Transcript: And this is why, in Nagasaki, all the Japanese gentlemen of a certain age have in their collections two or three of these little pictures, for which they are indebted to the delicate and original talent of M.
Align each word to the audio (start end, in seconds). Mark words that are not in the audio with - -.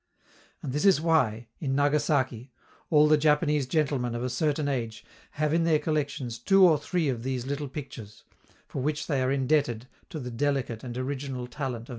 And 0.63 0.73
this 0.73 0.83
is 0.83 0.99
why, 0.99 1.45
in 1.59 1.75
Nagasaki, 1.75 2.49
all 2.89 3.07
the 3.07 3.19
Japanese 3.19 3.67
gentlemen 3.67 4.15
of 4.15 4.23
a 4.23 4.31
certain 4.31 4.67
age 4.67 5.05
have 5.33 5.53
in 5.53 5.63
their 5.63 5.77
collections 5.77 6.39
two 6.39 6.65
or 6.67 6.79
three 6.79 7.07
of 7.07 7.21
these 7.21 7.45
little 7.45 7.67
pictures, 7.69 8.23
for 8.67 8.81
which 8.81 9.05
they 9.05 9.21
are 9.21 9.31
indebted 9.31 9.85
to 10.09 10.19
the 10.19 10.31
delicate 10.31 10.83
and 10.83 10.97
original 10.97 11.45
talent 11.45 11.87
of 11.87 11.89
M. 11.89 11.89